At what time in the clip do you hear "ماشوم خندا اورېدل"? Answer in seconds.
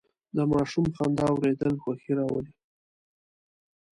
0.51-1.73